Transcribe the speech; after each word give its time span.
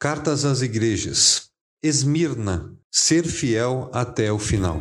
Cartas 0.00 0.44
às 0.44 0.62
Igrejas. 0.62 1.48
Esmirna. 1.82 2.72
Ser 2.88 3.24
fiel 3.24 3.90
até 3.92 4.30
o 4.30 4.38
final. 4.38 4.80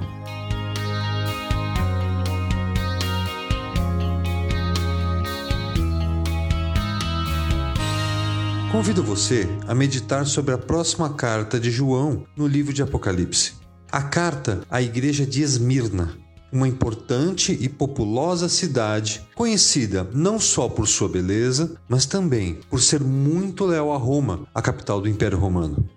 Convido 8.71 9.02
você 9.02 9.50
a 9.68 9.73
meditar 9.73 10.27
sobre 10.27 10.54
a 10.54 10.57
próxima 10.59 11.12
carta 11.12 11.60
de 11.60 11.72
João 11.72 12.28
no 12.38 12.46
livro 12.46 12.72
de 12.72 12.84
Apocalipse. 12.84 13.56
A 13.92 14.04
carta 14.04 14.62
à 14.70 14.84
igreja 14.84 15.26
de 15.26 15.42
Esmirna, 15.42 16.16
uma 16.52 16.68
importante 16.68 17.57
e 17.59 17.68
populosa 17.68 18.47
cidade, 18.47 19.27
conhecida 19.36 20.09
não 20.14 20.39
só 20.39 20.70
por 20.70 20.88
sua 20.88 21.09
beleza, 21.09 21.75
mas 21.88 22.05
também 22.05 22.59
por 22.70 22.82
ser 22.82 23.02
muito 23.02 23.66
leal 23.66 23.93
a 23.93 23.97
Roma, 23.97 24.47
a 24.54 24.61
capital 24.61 25.02
do 25.02 25.10
Império 25.10 25.38
Romano. 25.38 25.88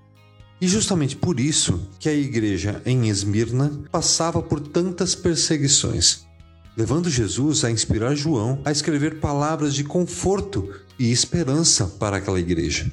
E 0.60 0.68
justamente 0.68 1.16
por 1.16 1.41
isso 1.41 1.88
que 1.98 2.08
a 2.08 2.14
igreja 2.14 2.82
em 2.84 3.08
Esmirna 3.08 3.72
passava 3.91 4.42
por 4.42 4.60
tantas 4.60 5.14
perseguições, 5.14 6.27
levando 6.77 7.08
Jesus 7.08 7.64
a 7.64 7.70
inspirar 7.70 8.14
João 8.14 8.60
a 8.64 8.70
escrever 8.70 9.20
palavras 9.20 9.74
de 9.74 9.84
conforto 9.84 10.69
e 10.98 11.10
esperança 11.10 11.86
para 11.86 12.19
aquela 12.19 12.38
igreja. 12.38 12.92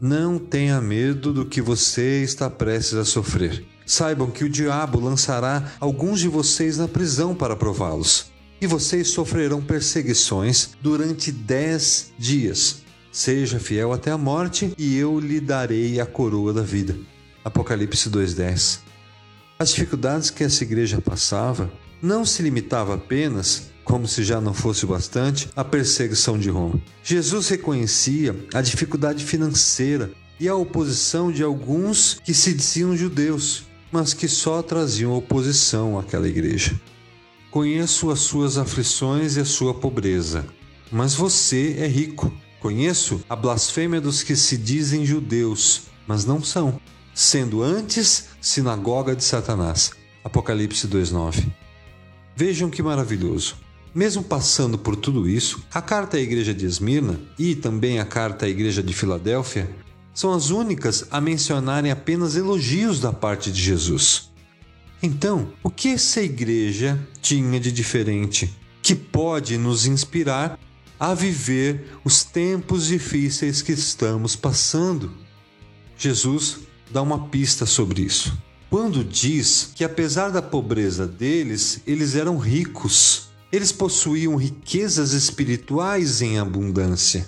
Não 0.00 0.36
tenha 0.36 0.80
medo 0.80 1.32
do 1.32 1.46
que 1.46 1.62
você 1.62 2.24
está 2.24 2.50
prestes 2.50 2.94
a 2.94 3.04
sofrer. 3.04 3.64
Saibam 3.86 4.30
que 4.30 4.44
o 4.44 4.48
diabo 4.48 5.00
lançará 5.00 5.72
alguns 5.80 6.20
de 6.20 6.28
vocês 6.28 6.78
na 6.78 6.88
prisão 6.88 7.34
para 7.34 7.56
prová-los. 7.56 8.30
E 8.60 8.66
vocês 8.66 9.08
sofrerão 9.08 9.60
perseguições 9.60 10.70
durante 10.80 11.32
dez 11.32 12.12
dias. 12.18 12.82
Seja 13.10 13.58
fiel 13.58 13.92
até 13.92 14.10
a 14.10 14.16
morte, 14.16 14.72
e 14.78 14.96
eu 14.96 15.18
lhe 15.20 15.40
darei 15.40 16.00
a 16.00 16.06
coroa 16.06 16.52
da 16.52 16.62
vida. 16.62 16.96
Apocalipse 17.44 18.08
2,10 18.08 18.78
As 19.58 19.70
dificuldades 19.70 20.30
que 20.30 20.44
essa 20.44 20.62
igreja 20.62 21.00
passava 21.00 21.70
não 22.00 22.24
se 22.24 22.42
limitava 22.42 22.94
apenas, 22.94 23.70
como 23.84 24.08
se 24.08 24.22
já 24.24 24.40
não 24.40 24.54
fosse 24.54 24.86
bastante, 24.86 25.48
à 25.54 25.64
perseguição 25.64 26.38
de 26.38 26.48
Roma. 26.48 26.80
Jesus 27.02 27.48
reconhecia 27.48 28.34
a 28.54 28.62
dificuldade 28.62 29.24
financeira 29.24 30.10
e 30.40 30.48
a 30.48 30.54
oposição 30.54 31.30
de 31.30 31.42
alguns 31.42 32.20
que 32.24 32.32
se 32.32 32.54
diziam 32.54 32.96
judeus 32.96 33.64
mas 33.92 34.14
que 34.14 34.26
só 34.26 34.62
traziam 34.62 35.12
oposição 35.12 35.98
àquela 35.98 36.26
igreja. 36.26 36.80
Conheço 37.50 38.10
as 38.10 38.20
suas 38.20 38.56
aflições 38.56 39.36
e 39.36 39.40
a 39.40 39.44
sua 39.44 39.74
pobreza, 39.74 40.46
mas 40.90 41.14
você 41.14 41.76
é 41.78 41.86
rico. 41.86 42.32
Conheço 42.58 43.22
a 43.28 43.36
blasfêmia 43.36 44.00
dos 44.00 44.22
que 44.22 44.34
se 44.34 44.56
dizem 44.56 45.04
judeus, 45.04 45.82
mas 46.06 46.24
não 46.24 46.42
são, 46.42 46.80
sendo 47.14 47.62
antes 47.62 48.28
sinagoga 48.40 49.14
de 49.14 49.22
Satanás. 49.22 49.90
Apocalipse 50.24 50.86
2:9. 50.88 51.52
Vejam 52.34 52.70
que 52.70 52.82
maravilhoso. 52.82 53.56
Mesmo 53.94 54.22
passando 54.22 54.78
por 54.78 54.96
tudo 54.96 55.28
isso, 55.28 55.62
a 55.74 55.82
carta 55.82 56.16
à 56.16 56.20
igreja 56.20 56.54
de 56.54 56.64
Esmirna 56.64 57.20
e 57.38 57.54
também 57.54 57.98
a 57.98 58.06
carta 58.06 58.46
à 58.46 58.48
igreja 58.48 58.82
de 58.82 58.94
Filadélfia 58.94 59.68
são 60.14 60.32
as 60.32 60.50
únicas 60.50 61.06
a 61.10 61.20
mencionarem 61.20 61.90
apenas 61.90 62.36
elogios 62.36 63.00
da 63.00 63.12
parte 63.12 63.50
de 63.50 63.60
Jesus. 63.60 64.30
Então, 65.02 65.52
o 65.62 65.70
que 65.70 65.88
essa 65.88 66.22
igreja 66.22 66.98
tinha 67.20 67.58
de 67.58 67.72
diferente 67.72 68.54
que 68.82 68.94
pode 68.94 69.58
nos 69.58 69.86
inspirar 69.86 70.58
a 70.98 71.14
viver 71.14 71.98
os 72.04 72.22
tempos 72.22 72.86
difíceis 72.86 73.62
que 73.62 73.72
estamos 73.72 74.36
passando? 74.36 75.12
Jesus 75.96 76.60
dá 76.90 77.02
uma 77.02 77.28
pista 77.28 77.66
sobre 77.66 78.02
isso. 78.02 78.36
Quando 78.70 79.04
diz 79.04 79.72
que, 79.74 79.84
apesar 79.84 80.30
da 80.30 80.40
pobreza 80.40 81.06
deles, 81.06 81.80
eles 81.86 82.14
eram 82.14 82.38
ricos, 82.38 83.28
eles 83.50 83.70
possuíam 83.70 84.36
riquezas 84.36 85.12
espirituais 85.12 86.22
em 86.22 86.38
abundância. 86.38 87.26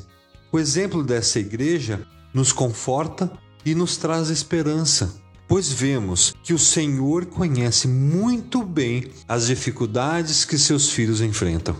O 0.50 0.58
exemplo 0.58 1.02
dessa 1.02 1.38
igreja 1.38 2.06
nos 2.34 2.52
conforta 2.52 3.32
e 3.64 3.74
nos 3.74 3.96
traz 3.96 4.28
esperança, 4.28 5.14
pois 5.48 5.70
vemos 5.72 6.34
que 6.42 6.52
o 6.52 6.58
Senhor 6.58 7.26
conhece 7.26 7.86
muito 7.86 8.62
bem 8.62 9.10
as 9.28 9.46
dificuldades 9.46 10.44
que 10.44 10.58
seus 10.58 10.90
filhos 10.90 11.20
enfrentam. 11.20 11.76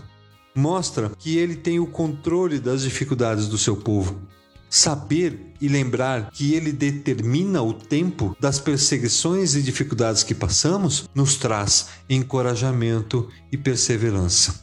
Mostra 0.55 1.11
que 1.19 1.37
ele 1.37 1.55
tem 1.55 1.79
o 1.79 1.85
controle 1.85 2.59
das 2.59 2.83
dificuldades 2.83 3.47
do 3.47 3.57
seu 3.57 3.75
povo. 3.75 4.21
Saber 4.69 5.53
e 5.61 5.67
lembrar 5.67 6.31
que 6.31 6.53
ele 6.53 6.71
determina 6.71 7.61
o 7.61 7.73
tempo 7.73 8.35
das 8.39 8.59
perseguições 8.59 9.55
e 9.55 9.61
dificuldades 9.61 10.23
que 10.23 10.33
passamos 10.33 11.09
nos 11.13 11.35
traz 11.35 11.87
encorajamento 12.09 13.29
e 13.51 13.57
perseverança. 13.57 14.61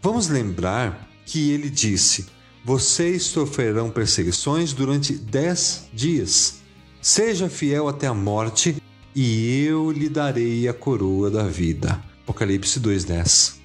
Vamos 0.00 0.28
lembrar 0.28 1.08
que 1.26 1.50
ele 1.50 1.68
disse: 1.68 2.26
vocês 2.64 3.24
sofrerão 3.24 3.90
perseguições 3.90 4.72
durante 4.72 5.14
dez 5.14 5.88
dias. 5.92 6.62
Seja 7.00 7.48
fiel 7.48 7.88
até 7.88 8.06
a 8.06 8.14
morte, 8.14 8.76
e 9.14 9.64
eu 9.64 9.90
lhe 9.90 10.08
darei 10.08 10.68
a 10.68 10.72
coroa 10.72 11.30
da 11.30 11.42
vida. 11.44 12.02
Apocalipse 12.22 12.78
2:10. 12.78 13.60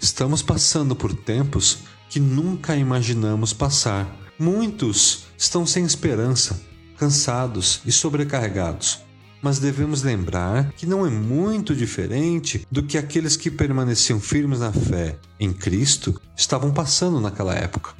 Estamos 0.00 0.42
passando 0.42 0.94
por 0.94 1.12
tempos 1.12 1.78
que 2.08 2.20
nunca 2.20 2.76
imaginamos 2.76 3.52
passar. 3.52 4.06
Muitos 4.38 5.24
estão 5.36 5.66
sem 5.66 5.84
esperança, 5.84 6.60
cansados 6.96 7.80
e 7.84 7.90
sobrecarregados. 7.90 9.00
Mas 9.46 9.60
devemos 9.60 10.02
lembrar 10.02 10.72
que 10.72 10.86
não 10.86 11.06
é 11.06 11.08
muito 11.08 11.72
diferente 11.72 12.66
do 12.68 12.82
que 12.82 12.98
aqueles 12.98 13.36
que 13.36 13.48
permaneciam 13.48 14.18
firmes 14.18 14.58
na 14.58 14.72
fé 14.72 15.20
em 15.38 15.52
Cristo 15.52 16.20
estavam 16.36 16.72
passando 16.72 17.20
naquela 17.20 17.54
época. 17.54 17.92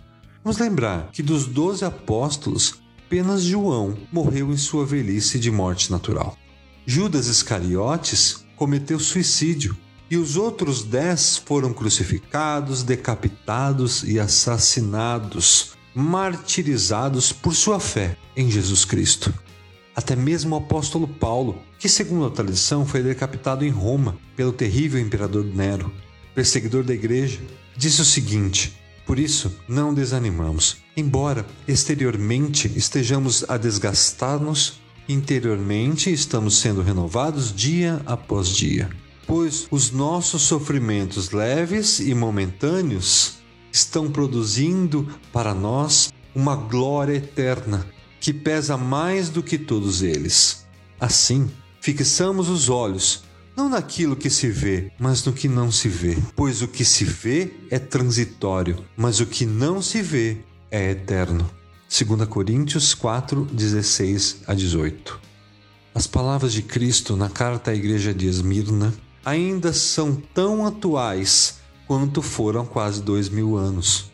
Vamos 0.43 0.59
lembrar 0.59 1.09
que 1.13 1.23
dos 1.23 1.47
doze 1.47 1.85
apóstolos, 1.85 2.81
apenas 3.07 3.45
João 3.45 3.97
morreu 4.11 4.51
em 4.51 4.57
sua 4.57 4.85
velhice 4.85 5.39
de 5.39 5.49
morte 5.49 5.89
natural. 5.89 6.37
Judas 6.85 7.29
Iscariotes 7.29 8.45
cometeu 8.57 8.99
suicídio 8.99 9.77
e 10.11 10.17
os 10.17 10.37
outros 10.37 10.83
dez 10.83 11.37
foram 11.37 11.73
crucificados, 11.73 12.83
decapitados 12.83 14.03
e 14.03 14.19
assassinados, 14.19 15.75
martirizados 15.95 17.31
por 17.31 17.55
sua 17.55 17.79
fé 17.79 18.17
em 18.37 18.51
Jesus 18.51 18.85
Cristo. 18.85 19.33
Até 19.97 20.15
mesmo 20.15 20.55
o 20.55 20.59
apóstolo 20.59 21.09
Paulo, 21.09 21.59
que 21.79 21.89
segundo 21.89 22.27
a 22.27 22.31
tradição 22.31 22.85
foi 22.85 23.03
decapitado 23.03 23.65
em 23.65 23.71
Roma 23.71 24.19
pelo 24.37 24.53
terrível 24.53 25.01
imperador 25.01 25.43
Nero, 25.43 25.91
perseguidor 26.35 26.85
da 26.85 26.93
igreja, 26.93 27.41
disse 27.75 28.03
o 28.03 28.05
seguinte: 28.05 28.77
por 29.07 29.21
isso, 29.21 29.57
não 29.67 29.95
desanimamos. 29.95 30.79
Embora 30.97 31.47
exteriormente 31.67 32.71
estejamos 32.77 33.45
a 33.49 33.57
desgastar-nos, 33.57 34.81
interiormente 35.09 36.13
estamos 36.13 36.59
sendo 36.59 36.83
renovados 36.83 37.55
dia 37.55 38.03
após 38.05 38.49
dia. 38.49 38.91
Pois 39.27 39.67
os 39.71 39.93
nossos 39.93 40.43
sofrimentos 40.43 41.31
leves 41.31 42.01
e 42.01 42.15
momentâneos 42.15 43.39
estão 43.73 44.11
produzindo 44.11 45.09
para 45.33 45.55
nós 45.55 46.13
uma 46.35 46.57
glória 46.57 47.15
eterna 47.15 47.87
que 48.27 48.33
pesa 48.33 48.77
mais 48.77 49.29
do 49.29 49.41
que 49.41 49.57
todos 49.57 50.03
eles. 50.03 50.67
Assim, 50.99 51.49
fixamos 51.81 52.49
os 52.49 52.69
olhos 52.69 53.23
não 53.57 53.69
naquilo 53.69 54.17
que 54.17 54.29
se 54.29 54.49
vê, 54.49 54.91
mas 54.99 55.25
no 55.25 55.33
que 55.33 55.47
não 55.47 55.71
se 55.71 55.89
vê. 55.89 56.19
Pois 56.35 56.61
o 56.61 56.67
que 56.67 56.85
se 56.85 57.05
vê 57.05 57.55
é 57.71 57.79
transitório, 57.79 58.85
mas 58.97 59.21
o 59.21 59.27
que 59.27 59.47
não 59.47 59.81
se 59.81 60.03
vê 60.03 60.39
é 60.73 60.91
eterno. 60.91 61.49
2 61.89 62.29
Coríntios 62.29 62.95
4, 62.95 63.45
16 63.45 64.39
a 64.45 64.55
18. 64.55 65.21
As 65.95 66.09
palavras 66.09 66.53
de 66.53 66.63
Cristo 66.63 67.17
na 67.17 67.31
carta 67.31 67.71
à 67.71 67.75
igreja 67.77 68.13
de 68.13 68.27
Esmirna 68.27 68.93
ainda 69.25 69.73
são 69.73 70.17
tão 70.35 70.67
atuais 70.67 71.61
quanto 71.87 72.21
foram 72.21 72.67
quase 72.67 73.01
dois 73.01 73.29
mil 73.29 73.57
anos. 73.57 74.11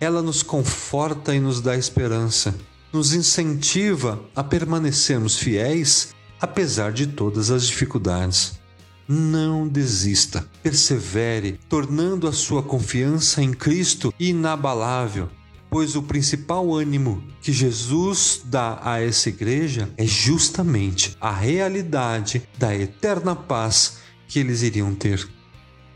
Ela 0.00 0.20
nos 0.20 0.42
conforta 0.42 1.32
e 1.32 1.38
nos 1.38 1.60
dá 1.60 1.76
esperança, 1.76 2.52
nos 2.92 3.14
incentiva 3.14 4.22
a 4.34 4.44
permanecermos 4.44 5.38
fiéis 5.38 6.14
apesar 6.40 6.92
de 6.92 7.06
todas 7.06 7.50
as 7.50 7.66
dificuldades. 7.66 8.60
Não 9.08 9.68
desista, 9.68 10.46
persevere, 10.62 11.58
tornando 11.68 12.26
a 12.26 12.32
sua 12.32 12.62
confiança 12.62 13.42
em 13.42 13.52
Cristo 13.52 14.12
inabalável, 14.18 15.28
pois 15.70 15.96
o 15.96 16.02
principal 16.02 16.74
ânimo 16.74 17.22
que 17.40 17.52
Jesus 17.52 18.42
dá 18.44 18.80
a 18.82 19.00
essa 19.00 19.28
igreja 19.28 19.88
é 19.96 20.04
justamente 20.04 21.16
a 21.20 21.32
realidade 21.32 22.42
da 22.58 22.74
eterna 22.74 23.34
paz 23.34 23.98
que 24.26 24.38
eles 24.38 24.62
iriam 24.62 24.94
ter. 24.94 25.28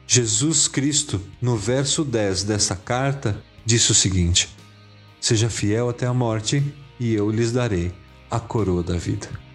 Jesus 0.06 0.68
Cristo, 0.68 1.20
no 1.42 1.56
verso 1.56 2.04
10 2.04 2.44
dessa 2.44 2.76
carta, 2.76 3.42
disse 3.64 3.90
o 3.90 3.94
seguinte: 3.94 4.48
Seja 5.20 5.50
fiel 5.50 5.88
até 5.88 6.06
a 6.06 6.14
morte, 6.14 6.62
e 6.98 7.14
eu 7.14 7.30
lhes 7.30 7.52
darei 7.52 7.92
a 8.30 8.40
coroa 8.40 8.82
da 8.82 8.96
vida. 8.96 9.45